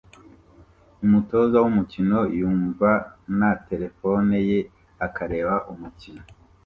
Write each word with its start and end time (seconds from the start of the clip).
Umutoza 1.05 1.57
wumukino 1.63 2.19
yumva 2.39 2.91
na 3.39 3.51
terefone 3.67 4.35
ye 4.49 4.59
akareba 5.05 5.55
umukino 5.71 6.23